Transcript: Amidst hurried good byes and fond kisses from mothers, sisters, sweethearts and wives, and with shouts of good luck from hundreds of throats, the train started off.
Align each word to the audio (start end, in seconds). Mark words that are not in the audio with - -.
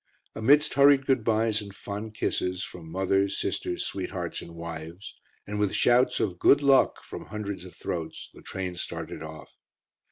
Amidst 0.33 0.73
hurried 0.73 1.05
good 1.05 1.23
byes 1.23 1.61
and 1.61 1.75
fond 1.75 2.15
kisses 2.15 2.63
from 2.63 2.91
mothers, 2.91 3.37
sisters, 3.39 3.85
sweethearts 3.85 4.41
and 4.41 4.55
wives, 4.55 5.13
and 5.45 5.59
with 5.59 5.75
shouts 5.75 6.19
of 6.19 6.39
good 6.39 6.63
luck 6.63 7.03
from 7.03 7.25
hundreds 7.25 7.65
of 7.65 7.75
throats, 7.75 8.31
the 8.33 8.41
train 8.41 8.75
started 8.75 9.21
off. 9.21 9.55